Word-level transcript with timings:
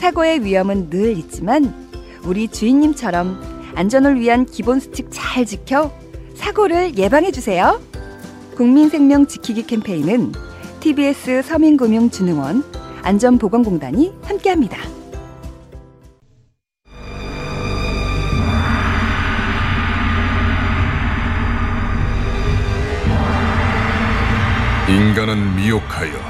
사고의 0.00 0.42
위험은 0.42 0.88
늘 0.88 1.18
있지만 1.18 1.74
우리 2.24 2.48
주인님처럼 2.48 3.38
안전을 3.74 4.18
위한 4.18 4.46
기본 4.46 4.80
수칙 4.80 5.08
잘 5.10 5.44
지켜 5.44 5.92
사고를 6.34 6.96
예방해 6.96 7.30
주세요. 7.30 7.78
국민 8.56 8.88
생명 8.88 9.26
지키기 9.26 9.66
캠페인은 9.66 10.32
TBS 10.80 11.42
서민금융진흥원 11.42 12.64
안전보건공단이 13.02 14.14
함께합니다. 14.22 14.78
인간은 24.88 25.56
미혹하여 25.56 26.29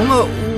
엄마 0.00 0.16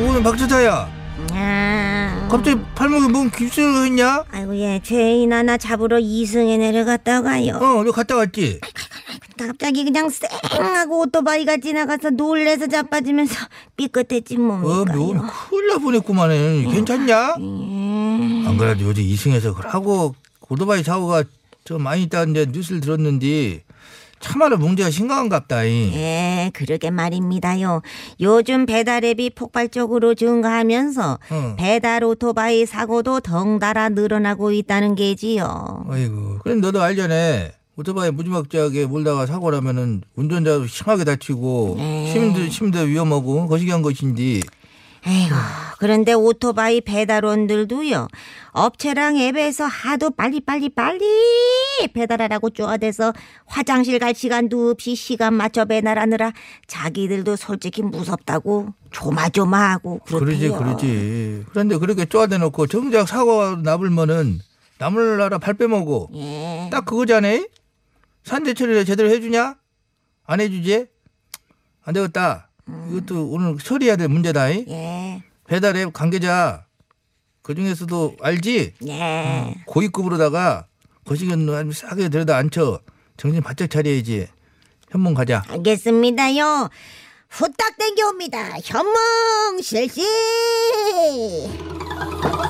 오늘 0.09 0.23
박주타야 0.23 0.89
아, 1.33 2.29
갑자기 2.31 2.61
팔목에 2.75 3.09
뭔 3.09 3.31
깁스를 3.31 3.85
했냐? 3.87 4.25
아이고 4.31 4.57
얘 4.59 4.81
죄인 4.83 5.33
하나 5.33 5.57
잡으러 5.59 5.99
이승에 5.99 6.57
내려갔다가요. 6.57 7.57
어, 7.57 7.85
너 7.85 7.93
갔다 7.93 8.17
왔지? 8.17 8.61
갑자기 9.39 9.85
그냥 9.85 10.09
쌩하고 10.09 11.01
오토바이가 11.03 11.59
지나가서 11.59 12.11
놀래서 12.11 12.67
자빠지면서 12.69 13.35
삐끗했지 13.77 14.37
어, 14.37 14.39
뭡니까요. 14.39 14.97
뭐 14.97 15.27
큰일 15.51 15.69
날 15.69 15.79
뻔했구만은 15.81 16.71
괜찮냐? 16.71 17.35
예. 17.39 18.47
안 18.49 18.57
그래도 18.57 18.85
요즘 18.85 19.03
이승에서 19.03 19.53
하고 19.53 20.15
오토바이 20.49 20.83
사고가 20.83 21.25
좀 21.65 21.83
많이 21.83 22.05
있다는데 22.05 22.47
뉴스를 22.53 22.81
들었는데 22.81 23.63
참말로 24.21 24.57
문제가 24.59 24.91
심각한갑다잉 24.91 25.93
예, 25.95 26.51
그러게 26.55 26.91
말입니다요. 26.91 27.83
요즘 28.21 28.67
배달앱이 28.67 29.31
폭발적으로 29.31 30.15
증가하면서 30.15 31.19
어. 31.31 31.55
배달 31.59 32.05
오토바이 32.05 32.67
사고도 32.67 33.21
덩달아 33.21 33.91
늘어나고 33.91 34.53
있다는 34.53 34.95
게지요. 34.95 35.87
아이고 35.89 36.39
그럼 36.43 36.61
너도 36.61 36.83
알잖아 36.83 37.49
오토바이 37.79 38.11
무지막지하게 38.11 38.87
몰다가 38.87 39.27
사고 39.27 39.51
나면은 39.51 40.03
운전자도 40.17 40.67
심하게 40.67 41.05
다치고 41.05 41.75
네. 41.77 42.11
시민들 42.11 42.51
시민도 42.51 42.81
위험하고 42.81 43.47
거시기한 43.47 43.83
것인데 43.83 44.41
에이구, 45.07 45.35
그런데 45.79 46.13
오토바이 46.15 46.81
배달원들도요, 46.81 48.09
업체랑 48.53 49.19
앱에서 49.19 49.65
하도 49.65 50.11
빨리빨리 50.11 50.71
빨리 50.71 51.05
배달하라고 51.95 52.51
쪼아대서 52.51 53.13
화장실 53.47 53.99
갈 53.99 54.15
시간도 54.15 54.71
없이 54.71 54.97
시간 54.97 55.35
맞춰 55.35 55.65
배달하느라 55.65 56.33
자기들도 56.67 57.37
솔직히 57.37 57.83
무섭다고 57.83 58.75
조마조마하고 58.91 60.01
그러지 60.07 60.49
그렇대요. 60.49 60.59
그러지. 60.59 61.45
그런데 61.51 61.77
그렇게 61.79 62.07
쪼아대놓고 62.07 62.67
정작 62.67 63.07
사고가 63.07 63.61
나불면은 63.63 64.41
남을 64.79 65.19
나라 65.19 65.39
발 65.39 65.55
빼먹고 65.55 66.11
예. 66.15 66.69
딱 66.73 66.85
그거잖아 66.85 67.29
산재 68.25 68.55
처리를 68.55 68.85
제대로 68.85 69.09
해주냐? 69.11 69.55
안 70.27 70.41
해주지? 70.41 70.87
안 71.85 71.95
되겠다 71.95 72.46
이것도 72.69 73.29
오늘 73.31 73.57
처리해야 73.59 73.97
될 73.97 74.09
문제다 74.09 74.51
이. 74.51 74.65
예. 74.69 75.23
배달앱 75.47 75.93
관계자 75.93 76.67
그 77.43 77.55
중에서도 77.55 78.17
알지 78.21 78.75
예. 78.89 79.55
고위급으로다가 79.67 80.67
거시기는 81.05 81.49
아주 81.55 81.73
싸게 81.73 82.09
데려다 82.09 82.37
앉혀 82.37 82.81
정신 83.17 83.41
바짝 83.43 83.71
차려야지 83.71 84.27
현몽 84.91 85.15
가자 85.15 85.45
알겠습니다요. 85.49 86.69
후딱 87.29 87.77
땡겨옵니다. 87.79 88.57
현몽 88.65 89.61
실시. 89.63 90.03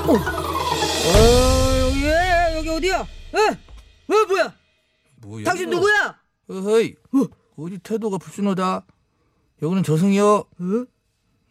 어, 0.08 1.80
여기, 1.80 2.04
예, 2.04 2.54
여기 2.58 2.68
어디야? 2.68 3.00
에? 3.00 3.38
어, 3.48 4.26
뭐야? 4.28 4.54
뭐야 5.22 5.44
당신? 5.44 5.70
누구야? 5.70 6.16
어허이 6.48 6.94
어디 7.56 7.78
태도가 7.78 8.18
불순하다 8.18 8.84
여기는 9.62 9.82
저승이요 9.82 10.26
어? 10.26 10.84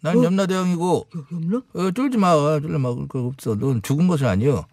난 0.02 0.24
염라대왕이고 0.24 1.08
여기 1.16 1.36
없나? 1.36 1.62
어, 1.74 1.92
쫄지 1.92 2.18
마마 2.18 2.60
그럴 2.60 3.08
거 3.08 3.20
없어 3.26 3.56
넌 3.56 3.82
죽은 3.82 4.08
것은 4.08 4.28
아니여 4.28 4.66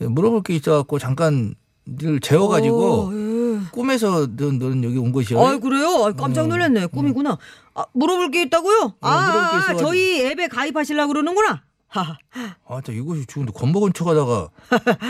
예, 0.00 0.06
물어볼 0.06 0.42
게 0.42 0.54
있어갖고 0.54 0.98
잠깐 0.98 1.54
늘 1.84 2.20
재워가지고 2.20 2.82
어, 2.82 3.12
예. 3.12 3.60
꿈에서 3.70 4.26
넌, 4.36 4.58
너는 4.58 4.84
여기 4.84 4.98
온 4.98 5.12
것이여 5.12 5.38
아, 5.38 5.58
그래요? 5.58 6.04
아, 6.04 6.12
깜짝 6.12 6.48
놀랐네. 6.48 6.86
꿈이구나. 6.86 7.38
아, 7.74 7.84
물어볼 7.92 8.30
게 8.30 8.42
있다고요? 8.42 8.94
아, 9.00 9.08
어, 9.08 9.10
아, 9.10 9.58
있어가지고. 9.58 9.78
저희 9.78 10.26
앱에 10.26 10.48
가입하시려고 10.48 11.12
그러는구나. 11.12 11.62
아, 11.94 12.80
저 12.84 12.92
이것이 12.92 13.24
죽은데 13.26 13.52
겁먹은 13.52 13.92
척하다가 13.92 14.48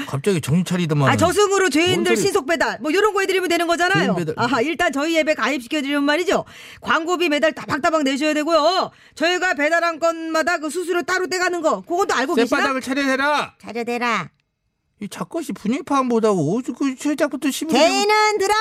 갑자기 0.06 0.41
정신 0.41 0.65
차리더만. 0.65 1.09
아, 1.09 1.17
저승으로 1.17 1.59
뭔 1.65 1.71
죄인들 1.71 2.17
소리- 2.17 2.25
신속 2.27 2.47
배달 2.47 2.78
뭐 2.81 2.91
이런 2.91 3.15
거 3.15 3.21
해드리면 3.21 3.49
되는 3.49 3.67
거잖아요. 3.67 4.15
배달. 4.15 4.34
아하, 4.39 4.61
일단 4.61 4.93
저희 4.93 5.17
앱에 5.19 5.34
가입시켜드리면 5.34 6.05
말이죠. 6.05 6.45
광고비 6.81 7.28
매달 7.31 7.53
따박따박 7.53 8.03
내셔야 8.03 8.34
되고요. 8.34 8.91
저희가 9.15 9.55
배달한 9.55 9.99
건마다 9.99 10.59
그 10.59 10.69
수수료 10.71 11.03
따로 11.03 11.27
떼가는 11.27 11.62
거 11.62 11.81
그것도 11.83 12.15
알고 12.15 12.34
계시나? 12.34 12.59
쌔바닥을 12.61 12.81
차려해라. 12.81 13.55
차려대라. 13.61 14.31
이 15.01 15.09
작것이 15.09 15.53
분위기 15.53 15.83
파악 15.83 16.06
못하고 16.06 16.55
오죽 16.55 16.78
그 16.78 16.95
최작부터 16.97 17.51
심을 17.51 17.72
죄인은 17.75 18.39
들어. 18.39 18.55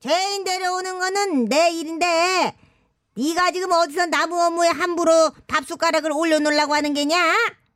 죄인 0.00 0.44
데려오는 0.44 0.98
거는 0.98 1.44
내 1.46 1.70
일인데 1.70 2.54
네가 3.18 3.50
지금 3.50 3.72
어디서 3.72 4.06
나무 4.06 4.40
어무에 4.40 4.68
함부로 4.68 5.32
밥 5.48 5.66
숟가락을 5.66 6.12
올려놓으려고 6.12 6.74
하는 6.74 6.94
게냐? 6.94 7.16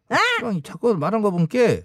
어? 0.09 0.51
이 0.53 0.63
작것 0.63 0.97
말한 0.99 1.21
거 1.21 1.33
본게 1.33 1.85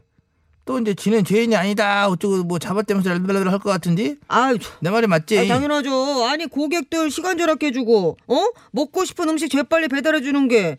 또 0.66 0.78
이제 0.79 0.94
지는 0.94 1.23
죄인이 1.23 1.56
아니다 1.56 2.07
어쩌고 2.09 2.44
뭐 2.44 2.59
잡아떼면서 2.59 3.09
랄랄랄 3.09 3.47
할것 3.47 3.63
같은데 3.63 4.18
아유, 4.28 4.57
내 4.81 4.91
말이 4.91 5.07
맞지? 5.07 5.40
아, 5.40 5.45
당연하죠. 5.47 6.25
아니 6.25 6.45
고객들 6.45 7.09
시간 7.09 7.38
절약해주고 7.38 8.18
어 8.28 8.45
먹고 8.72 9.06
싶은 9.06 9.28
음식 9.29 9.50
재빨리 9.50 9.88
배달해주는 9.88 10.48
게 10.50 10.77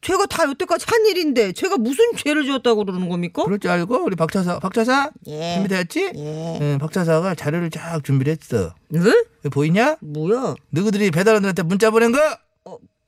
제가 0.00 0.26
다 0.26 0.44
여태까지 0.48 0.86
한 0.88 1.06
일인데 1.06 1.52
제가 1.52 1.76
무슨 1.76 2.12
죄를 2.16 2.44
지었다고 2.44 2.84
그러는 2.84 3.08
겁니까? 3.08 3.44
그럴 3.44 3.58
줄 3.58 3.70
알고 3.70 4.04
우리 4.04 4.16
박차사 4.16 4.60
박차사 4.60 5.10
예. 5.26 5.54
준비되었지? 5.54 6.12
예. 6.14 6.58
예, 6.60 6.78
박차사가 6.78 7.34
자료를 7.34 7.70
쫙 7.70 8.02
준비를 8.04 8.36
했어. 8.40 8.74
네? 8.88 9.00
보이냐? 9.50 9.96
뭐야? 10.00 10.54
너희들이 10.70 11.10
배달원들한테 11.10 11.62
문자 11.62 11.90
보낸 11.90 12.12
거? 12.12 12.18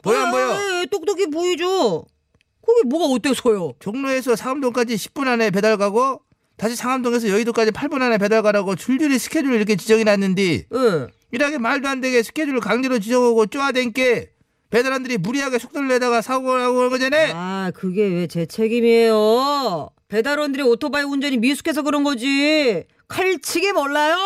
보여 0.03 0.19
안 0.19 0.31
보여? 0.31 0.53
아, 0.53 0.81
예, 0.81 0.87
똑똑히 0.87 1.27
보이죠. 1.31 2.05
그게 2.65 2.89
뭐가 2.89 3.07
어때서요? 3.15 3.75
종로에서 3.79 4.35
상암동까지 4.37 4.95
10분 4.97 5.29
안에 5.29 5.51
배달 5.51 5.77
가고 5.77 6.23
다시 6.57 6.77
상암동에서 6.77 7.29
여의도까지 7.29 7.71
8분 7.71 8.03
안에 8.03 8.19
배달 8.19 8.43
가라고 8.43 8.75
줄줄이 8.77 9.19
스케줄 9.19 9.55
이렇게 9.55 9.77
지정해 9.77 10.05
놨는데 10.05 10.43
예. 10.43 11.07
이렇게 11.31 11.59
말도 11.59 11.89
안 11.89 12.01
되게 12.01 12.23
스케줄을 12.23 12.61
강제로 12.61 12.99
지정하고 12.99 13.47
쪼아댄 13.47 13.93
게 13.93 14.33
배달원들이 14.71 15.19
무리하게 15.19 15.59
속도를 15.59 15.89
내다가 15.89 16.23
사고가 16.23 16.59
나고 16.59 16.77
그런 16.77 16.91
거잖아. 16.91 17.17
아, 17.35 17.71
그게 17.75 18.03
왜 18.07 18.27
제 18.29 18.47
책임이에요? 18.47 19.91
배달원들이 20.09 20.63
오토바이 20.63 21.03
운전이 21.03 21.39
미숙해서 21.39 21.83
그런 21.83 22.05
거지. 22.05 22.85
칼치게 23.09 23.73
몰라요? 23.73 24.17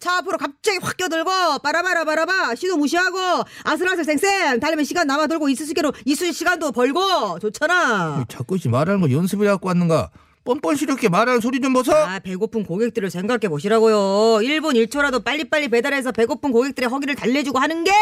차 0.00 0.18
앞으로 0.18 0.36
갑자기 0.38 0.78
확 0.82 0.96
껴들고 0.96 1.30
빠라바라 1.62 2.04
바라바 2.04 2.54
시도 2.56 2.76
무시하고 2.76 3.18
아슬아슬 3.64 4.04
쌩쌩 4.04 4.60
달리면 4.60 4.84
시간 4.84 5.06
남아 5.06 5.26
돌고 5.28 5.48
이쑤시개로 5.48 5.92
이쑤 6.04 6.30
시간도 6.32 6.72
벌고 6.72 7.38
좋잖아. 7.38 8.24
자꾸 8.28 8.58
씨 8.58 8.68
말하는 8.68 9.00
거 9.00 9.10
연습을 9.10 9.46
해갖고 9.46 9.68
왔는가? 9.68 10.10
뻔뻔스럽게 10.44 11.08
말하는 11.08 11.40
소리 11.40 11.58
좀 11.60 11.72
보소. 11.72 11.94
아 11.94 12.18
배고픈 12.18 12.64
고객들을 12.64 13.10
생각해 13.10 13.48
보시라고요. 13.48 13.96
1분 14.42 14.74
1초라도 14.86 15.24
빨리빨리 15.24 15.68
배달해서 15.68 16.12
배고픈 16.12 16.52
고객들의 16.52 16.88
허기를 16.90 17.14
달래주고 17.14 17.58
하는 17.58 17.84
게 17.84 17.92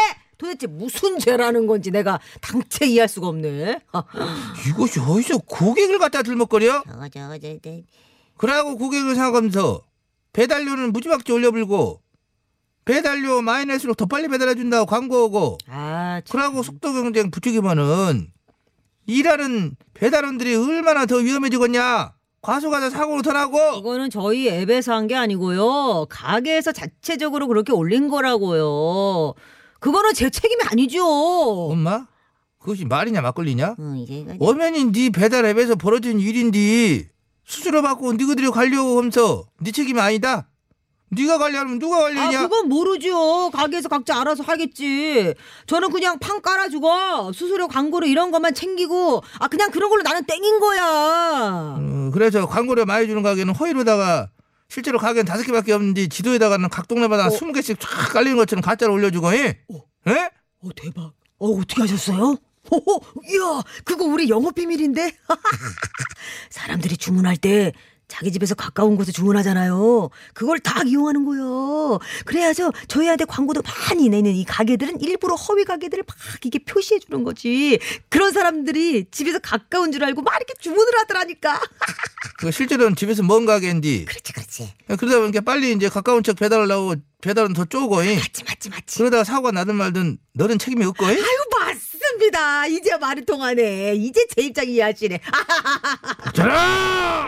도대체 0.43 0.67
무슨 0.67 1.17
죄라는 1.19 1.67
건지 1.67 1.89
내가 1.89 2.19
당체 2.41 2.85
이해할 2.85 3.07
수가 3.07 3.27
없네. 3.27 3.79
아, 3.93 4.03
이것이 4.67 4.99
어디서 4.99 5.37
고객을 5.39 5.99
갖다 5.99 6.21
들먹거려? 6.21 6.83
저거 6.85 7.09
저거 7.09 7.37
저, 7.39 7.47
저, 7.63 7.71
그러고 8.37 8.75
고객을 8.77 9.15
생각하면서 9.15 9.81
배달료는 10.33 10.91
무지막지 10.91 11.31
올려불고 11.31 12.01
배달료 12.83 13.41
마이너스로 13.41 13.93
더 13.93 14.05
빨리 14.05 14.27
배달해준다고 14.27 14.85
광고하고 14.85 15.57
아 15.69 16.21
참. 16.25 16.37
그러고 16.37 16.61
속도 16.61 16.91
경쟁 16.91 17.31
부추기면은 17.31 18.27
일하는 19.05 19.77
배달원들이 19.93 20.55
얼마나 20.55 21.05
더 21.05 21.15
위험해지겠냐? 21.17 22.13
과속하다 22.41 22.89
사고로 22.89 23.21
더 23.21 23.31
나고 23.31 23.57
이거는 23.77 24.09
저희 24.09 24.49
앱에서 24.49 24.93
한 24.93 25.07
게 25.07 25.15
아니고요. 25.15 26.07
가게에서 26.09 26.73
자체적으로 26.73 27.47
그렇게 27.47 27.71
올린 27.71 28.09
거라고요. 28.09 29.33
그거는 29.83 30.13
제 30.13 30.29
책임이 30.29 30.61
아니죠. 30.71 31.05
엄마 31.05 32.07
그것이 32.57 32.85
말이냐 32.85 33.19
막걸리냐? 33.21 33.75
어, 33.77 33.95
이제 33.97 34.25
이거 34.33 34.35
엄연히 34.39 34.85
네 34.85 35.09
배달 35.09 35.43
앱에서 35.45 35.75
벌어진 35.75 36.21
일인데 36.21 37.09
수수료 37.43 37.81
받고 37.81 38.13
니그들이 38.13 38.49
관리하고 38.49 38.97
하면서 38.97 39.43
네 39.59 39.71
책임이 39.71 39.99
아니다. 39.99 40.47
네가 41.09 41.37
관리하면 41.37 41.79
누가 41.79 41.97
아, 41.97 42.01
관리하냐? 42.03 42.41
그건 42.43 42.69
모르죠. 42.69 43.51
가게에서 43.51 43.89
각자 43.89 44.19
알아서 44.21 44.41
하겠지. 44.43 45.33
저는 45.67 45.91
그냥 45.91 46.17
판 46.17 46.41
깔아주고 46.41 47.33
수수료 47.33 47.67
광고료 47.67 48.07
이런 48.07 48.31
것만 48.31 48.53
챙기고 48.53 49.21
아 49.39 49.49
그냥 49.49 49.69
그런 49.69 49.89
걸로 49.89 50.01
나는 50.01 50.23
땡인 50.23 50.61
거야. 50.61 51.75
어, 51.77 52.09
그래서 52.13 52.47
광고료 52.47 52.85
많이 52.85 53.05
주는 53.05 53.21
가게는 53.21 53.53
허위로다가 53.53 54.29
실제로 54.73 54.97
가게는 54.97 55.25
다섯 55.25 55.43
개밖에 55.43 55.71
없는데 55.71 56.07
지도에다가는 56.07 56.67
각 56.69 56.87
동네마다 56.87 57.29
스무 57.29 57.53
개씩 57.53 57.79
쫙 57.79 58.11
깔리는 58.11 58.35
것처럼 58.37 58.63
가짜로 58.63 58.93
올려주고, 58.93 59.31
예? 59.35 59.59
예? 60.07 60.29
어 60.61 60.69
대박. 60.75 61.13
어 61.37 61.47
어떻게 61.49 61.81
하셨어요? 61.81 62.37
호호, 62.71 63.01
이야, 63.29 63.61
그거 63.83 64.05
우리 64.05 64.29
영업 64.29 64.55
비밀인데. 64.55 65.15
사람들이 66.49 66.97
주문할 66.97 67.37
때 67.37 67.71
자기 68.07 68.31
집에서 68.31 68.55
가까운 68.55 68.95
곳에 68.95 69.11
주문하잖아요. 69.11 70.09
그걸 70.33 70.59
다 70.59 70.81
이용하는 70.83 71.23
거요. 71.23 71.99
그래야죠. 72.25 72.71
저희한테 72.87 73.25
광고도 73.25 73.61
많이 73.61 74.09
내는 74.09 74.33
이 74.33 74.43
가게들은 74.43 75.01
일부러 75.01 75.35
허위 75.35 75.65
가게들을 75.65 76.03
막 76.07 76.17
이게 76.43 76.57
표시해 76.57 76.99
주는 76.99 77.23
거지. 77.23 77.77
그런 78.09 78.31
사람들이 78.31 79.05
집에서 79.11 79.37
가까운 79.37 79.91
줄 79.91 80.03
알고 80.03 80.23
막 80.23 80.35
이렇게 80.35 80.53
주문을 80.59 80.97
하더라니까. 80.99 81.59
그 82.37 82.51
실제로는 82.51 82.95
집에서 82.95 83.23
먼 83.23 83.45
가게인데 83.45 84.05
그렇지 84.05 84.33
그렇지 84.33 84.73
그러다 84.97 85.19
보니까 85.19 85.41
빨리 85.41 85.71
이제 85.73 85.89
가까운 85.89 86.23
척 86.23 86.35
배달하려고 86.35 86.95
배달은 87.21 87.53
더 87.53 87.63
쪼고, 87.63 88.05
예? 88.05 88.15
맞지 88.17 88.43
맞지 88.43 88.69
맞지 88.69 88.97
그러다가 88.97 89.23
사고가 89.23 89.51
나든 89.51 89.75
말든 89.75 90.17
너는 90.33 90.59
책임이 90.59 90.83
없고, 90.83 91.05
예? 91.05 91.11
아유 91.11 91.45
맞습니다. 91.57 92.67
이제 92.67 92.97
말이 92.97 93.23
통하네. 93.25 93.95
이제 93.95 94.27
제 94.27 94.41
입장 94.41 94.67
이해하시네. 94.67 95.21
아, 95.31 96.31
자라! 96.35 97.27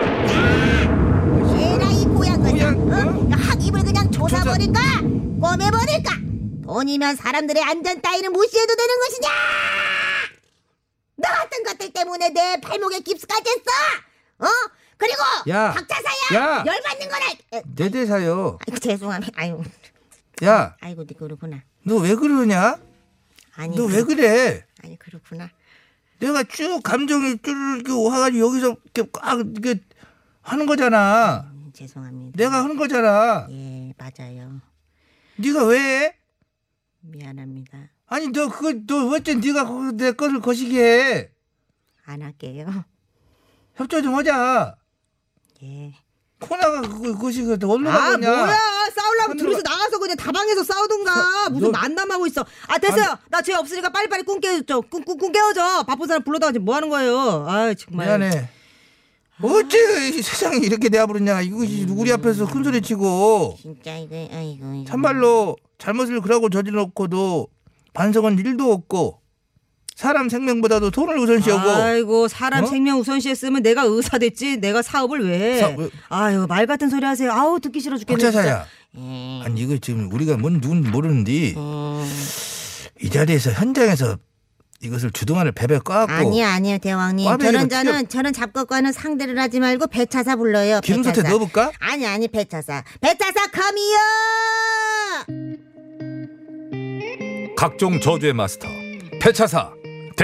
얘라 1.58 1.90
이 1.92 2.04
고양 2.08 2.42
고양, 2.44 2.76
어? 2.92 2.94
어? 2.94 3.38
확 3.38 3.66
입을 3.66 3.84
그냥 3.86 4.12
조사버릴까 4.12 4.82
꼬매버릴까 5.40 6.18
돈이면 6.66 7.16
사람들의 7.16 7.64
안전 7.64 8.02
따위는 8.02 8.34
무시해도 8.34 8.76
되는 8.76 8.96
것이냐 9.00 9.30
너 11.18 11.30
같은 11.30 11.64
것들 11.64 11.94
때문에 11.94 12.30
내 12.30 12.60
발목에 12.60 13.00
깁스까지 13.00 13.44
했어 13.50 13.62
어? 14.40 14.48
그리고 14.98 15.22
야. 15.50 15.74
박자사야 15.74 16.36
야. 16.42 16.64
열받는 16.66 17.10
거라 17.10 17.26
에, 17.54 17.62
내 17.76 17.90
대사요. 17.90 18.58
아이고 18.68 18.80
죄송합니다 18.80 19.34
아유 19.42 19.62
야, 20.44 20.76
아이고 20.82 21.06
네 21.06 21.16
그렇구나 21.16 21.64
너 21.86 21.98
왜 21.98 22.16
그러냐? 22.16 22.80
아니 23.56 23.76
너 23.78 23.86
왜 23.86 24.04
그래? 24.04 24.66
아니 24.84 24.98
그렇구나 24.98 25.50
내가 26.20 26.44
쭉 26.44 26.82
감정이 26.84 27.38
쭉 27.86 28.06
와가지고 28.06 28.48
여기서 28.48 28.76
이렇게 28.94 29.10
꽉 29.14 29.40
이렇게 29.40 29.82
하는 30.42 30.66
거잖아. 30.66 31.52
음, 31.54 31.72
죄송합니다 31.74 32.38
내가 32.38 32.64
하는 32.64 32.78
거잖아. 32.78 33.48
예 33.50 33.94
맞아요 33.98 34.62
네가 35.38 35.66
왜? 35.66 35.80
해? 35.80 36.16
미안합니다 37.02 37.78
아니 38.08 38.28
너 38.30 38.48
그거 38.50 38.74
너 38.88 39.10
어째 39.16 39.36
네가 39.36 39.66
거기서 39.66 39.92
내 39.94 40.12
것을 40.14 40.40
거시기 40.42 40.80
해? 40.80 41.30
안 42.06 42.22
할게요 42.22 42.68
협조 43.76 44.02
좀 44.02 44.16
하자. 44.16 44.76
예. 45.66 45.92
코나가 46.40 46.82
그거 46.82 47.18
거시기 47.18 47.50
얼마나 47.50 47.96
아 47.98 48.12
거냐? 48.12 48.30
뭐야? 48.30 48.58
하늘로- 49.26 49.38
둘이서 49.40 49.62
나가서 49.64 49.98
그냥 50.00 50.16
다방에서 50.18 50.64
싸우던가. 50.64 51.50
무슨 51.50 51.72
너- 51.72 51.80
만남하고 51.80 52.28
있어. 52.28 52.46
아 52.68 52.78
됐어요. 52.78 53.18
나죄 53.30 53.54
없으니까 53.56 53.90
빨리빨리 53.90 54.24
꿈 54.24 54.40
깨워줘 54.40 54.82
꿈, 54.82 55.04
꿈, 55.04 55.18
꿈 55.18 55.32
깨워줘 55.32 55.84
바쁜 55.84 56.08
사람 56.08 56.24
불러다가 56.24 56.52
지금 56.52 56.66
뭐 56.66 56.76
하는 56.76 56.90
거예요? 56.90 57.46
아 57.48 57.74
정말. 57.74 58.06
미안해. 58.08 58.50
어째 59.42 60.10
이 60.10 60.22
세상이 60.22 60.66
이렇게 60.66 60.90
내버렸냐? 60.90 61.42
이것이 61.42 61.86
우리 61.90 62.12
앞에서 62.14 62.46
큰 62.48 62.64
소리 62.64 62.82
치고. 62.82 63.58
진짜 63.62 63.98
이거 63.98 64.16
아이고 64.16 64.74
이거. 64.76 64.86
참말로 64.90 65.56
잘못을 65.78 66.22
그러고 66.22 66.50
저질렀고도 66.50 67.48
반성은 67.94 68.38
일도 68.40 68.72
없고 68.72 69.20
사람 69.96 70.28
생명보다도 70.28 70.92
돈을 70.92 71.18
우선시하고 71.20 71.70
아이고 71.70 72.28
사람 72.28 72.66
어? 72.66 72.68
생명 72.68 73.00
우선시했으면 73.00 73.64
내가 73.64 73.84
의사 73.84 74.18
됐지 74.18 74.58
내가 74.58 74.82
사업을 74.82 75.26
왜 75.30 75.60
사-? 75.60 75.70
왜- 75.78 75.90
아유 76.10 76.46
말 76.50 76.66
같은 76.68 76.90
소리 76.90 77.06
하세요 77.06 77.32
아우 77.32 77.60
듣기 77.62 77.80
싫어 77.80 77.98
죽겠네. 77.98 78.22
박차사야. 78.24 78.66
예. 78.98 79.42
아니 79.46 79.62
이거 79.62 79.78
지금 79.78 80.12
우리가 80.12 80.36
뭔 80.38 80.60
누군지 80.60 80.90
모르는데 80.90 81.54
음, 81.56 82.06
이 83.02 83.10
자리에서 83.10 83.52
현장에서 83.52 84.18
이것을 84.82 85.12
주동안을 85.12 85.54
베베 85.54 85.80
까고 85.80 86.12
아니요 86.12 86.46
아니요 86.46 86.78
대왕님 86.80 87.26
꽈배기로 87.26 87.58
저는 87.68 87.70
저는 87.70 88.08
저는 88.10 88.34
잡곡과는 88.34 88.92
상대를 88.92 89.40
하지 89.40 89.62
말고 89.62 89.88
배차사 89.88 90.36
불러요 90.36 90.82
기름솥에 90.82 91.16
배차사. 91.16 91.30
넣어볼까? 91.30 91.72
아니 91.80 92.06
아니 92.06 92.28
배차사 92.28 92.84
배차사 93.00 93.48
컴이요 93.48 93.98
각종 97.56 98.00
저주의 98.02 98.34
마스터 98.34 98.68
폐차사 99.22 99.72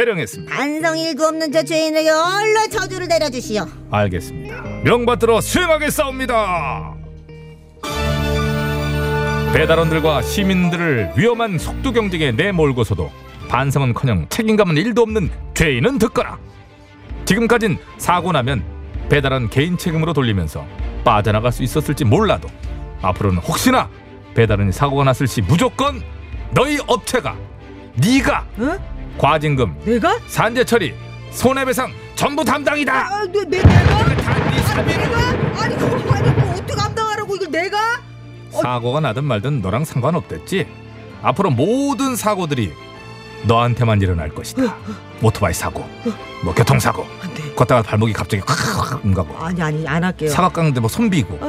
대령했습니다. 0.02 0.56
반성 0.56 0.98
일도 0.98 1.24
없는 1.26 1.52
저 1.52 1.64
죄인에게 1.64 2.10
얼른 2.10 2.70
저주를 2.72 3.08
내려주시오 3.08 3.68
알겠습니다. 3.92 4.64
명받들어 4.84 5.42
수행하겠사옵니다. 5.42 6.96
배달원들과 9.54 10.22
시민들을 10.22 11.14
위험한 11.18 11.60
속도 11.60 11.92
경쟁에 11.92 12.32
내몰고서도 12.32 13.12
반성은커녕 13.50 14.28
책임감은 14.30 14.78
일도 14.78 15.02
없는 15.04 15.30
죄인은 15.54 16.00
듣거라. 16.00 16.40
지금까진 17.26 17.78
사고 17.98 18.32
나면 18.32 18.64
배달원 19.10 19.50
개인 19.50 19.78
책임으로 19.78 20.14
돌리면서 20.14 20.66
빠져나갈 21.04 21.52
수 21.52 21.64
있었을지 21.64 22.06
몰라도 22.06 22.48
앞으로는 23.02 23.40
혹시나 23.40 23.90
배달원이 24.34 24.72
사고가 24.72 25.04
났을 25.04 25.28
시 25.28 25.42
무조건 25.42 26.02
너희 26.54 26.80
업체가 26.88 27.36
네가 27.96 28.48
응? 28.60 28.80
과징금 29.18 29.76
내가? 29.86 30.18
산재 30.28 30.64
처리, 30.64 30.94
손해배상 31.32 31.92
전부 32.16 32.44
담당이다. 32.44 32.94
아, 32.94 33.26
내, 33.32 33.40
내, 33.46 33.58
내가? 33.62 34.16
다네 34.16 34.58
사비로. 34.64 34.98
내가? 35.02 35.20
아니 35.64 35.78
그거 35.78 36.14
아니 36.14 36.30
뭐 36.32 36.52
어떻게 36.52 36.74
감당하라고 36.74 37.36
이걸 37.36 37.52
내가? 37.52 37.78
사고가 38.52 39.00
나든 39.00 39.24
말든 39.24 39.62
너랑 39.62 39.86
상관없댔지. 39.86 40.68
앞으로 41.24 41.52
모든 41.52 42.16
사고들이 42.16 42.74
너한테만 43.44 44.02
일어날 44.02 44.30
것이다. 44.30 44.76
오토바이 45.22 45.54
사고, 45.54 45.88
뭐 46.44 46.54
교통사고, 46.54 47.06
안 47.22 47.34
돼 47.34 47.54
걷다가 47.56 47.82
발목이 47.84 48.12
갑자기 48.14 48.42
콱 48.46 49.04
응가고, 49.06 49.36
아니 49.38 49.62
아니 49.62 49.88
안 49.88 50.04
할게요 50.04 50.30
사각강대 50.32 50.80
뭐 50.80 50.90
손비고, 50.90 51.40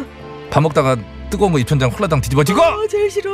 밥 0.50 0.60
먹다가 0.60 0.96
뜨거운 1.30 1.52
뭐 1.52 1.60
입천장 1.60 1.90
홀라당 1.90 2.20
뒤집어지고, 2.20 2.62
아 2.62 2.76
제일 2.90 3.10
싫어 3.10 3.30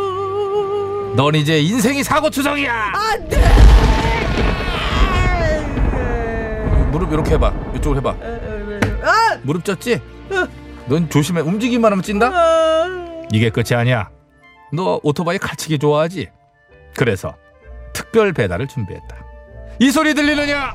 넌 1.17 1.35
이제 1.35 1.61
인생이 1.61 2.03
사고 2.05 2.31
투성이야. 2.31 2.93
안 2.95 3.29
돼 3.29 3.37
무릎 6.91 7.13
이렇게 7.13 7.33
해봐. 7.33 7.53
이쪽으로 7.77 7.97
해봐. 7.99 8.11
아! 9.07 9.39
무릎 9.43 9.65
쪘지? 9.65 10.01
넌 10.87 11.09
조심해. 11.11 11.41
움직이기만 11.41 11.93
하면 11.93 12.03
찐다. 12.03 12.31
이게 13.33 13.51
끝이 13.51 13.75
아니야. 13.75 14.09
너 14.73 15.01
오토바이 15.03 15.39
칼치기 15.39 15.79
좋아하지? 15.79 16.29
그래서 16.97 17.35
특별 17.93 18.33
배달을 18.33 18.67
준비했다. 18.67 19.17
이 19.81 19.91
소리 19.91 20.15
들리느냐? 20.15 20.75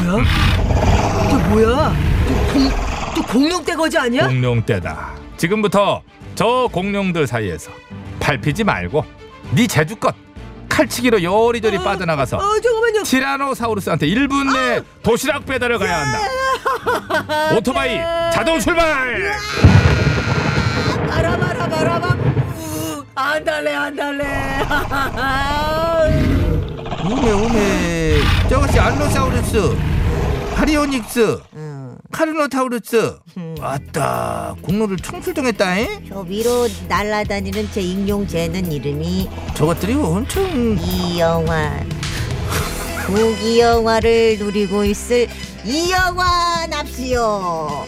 뭐야? 0.00 0.24
저 1.30 1.38
뭐야? 1.48 1.94
저, 2.28 2.52
공, 2.52 2.70
저 3.16 3.22
공룡 3.32 3.64
떼거지 3.64 3.98
아니야? 3.98 4.28
공룡대다. 4.28 5.12
지금부터 5.36 6.02
저 6.34 6.68
공룡들 6.70 7.26
사이에서 7.26 7.70
밟히지 8.20 8.62
말고 8.64 9.04
네 9.52 9.66
제주껏 9.66 10.14
칼치기로 10.84 11.22
요리조리 11.22 11.76
빠져나가서 11.78 12.38
어 12.38 12.60
잠깐만요. 12.60 13.02
티라노사우루스한테 13.02 14.06
1분 14.06 14.50
내 14.54 14.80
도시락 15.02 15.44
배달을 15.44 15.78
가야 15.78 15.98
한다. 16.00 16.18
오토바이 17.54 17.98
자동 18.32 18.58
출발. 18.58 19.34
바라바라 21.10 21.68
바라바. 21.68 22.08
우, 22.16 23.04
안 23.14 23.44
달래 23.44 23.74
안 23.74 23.94
달래. 23.94 24.24
우메 27.04 27.30
우메 27.32 28.20
저것이 28.48 28.80
알로사우루스 28.80 29.76
파리오닉스 30.54 31.40
카르노타우루스 32.20 33.16
왔다 33.60 34.54
공로를 34.60 34.98
총출동했다잉 34.98 36.10
저 36.10 36.20
위로 36.20 36.68
날아다니는 36.86 37.70
제 37.72 37.80
익룡 37.80 38.26
쟤는 38.26 38.70
이름이 38.70 39.30
저것들이 39.54 39.94
엄청 39.94 40.76
이영환. 40.78 41.88
무기영화를 43.08 44.36
누리고 44.38 44.84
있을 44.84 45.28
이영환 45.64 46.68
납시오. 46.68 47.86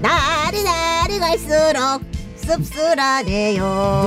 날이 0.00 0.62
날이 0.64 1.18
갈수록 1.18 2.00
씁쓸하네요. 2.36 3.62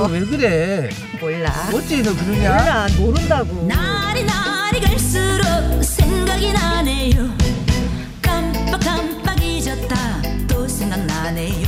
너왜 0.08 0.20
그래 0.24 0.90
몰라. 1.20 1.52
어째서 1.72 2.16
그러냐 2.16 2.50
몰라 2.50 2.86
모른다고. 2.98 3.62
날이 3.68 4.24
날이 4.24 4.80
갈수록 4.80 5.84
생각이 5.84 6.52
나네요 6.52 7.37
생각나네요. 10.78 11.66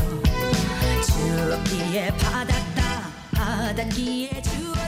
추억기에 1.04 2.10
바닷가 2.16 3.10
바닷기에 3.32 4.40
주 4.40 4.79